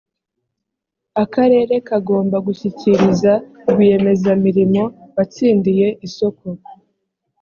akarere 1.23 1.75
kagomba 1.87 2.37
gushyikiriza 2.47 3.33
rwiyemezamirimo 3.71 4.83
watsindiye 5.15 5.87
isoko 6.07 6.45